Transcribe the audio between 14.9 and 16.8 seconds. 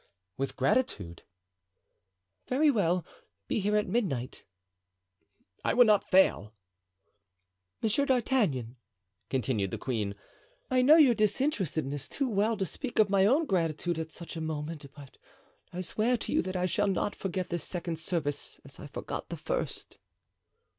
but I swear to you that I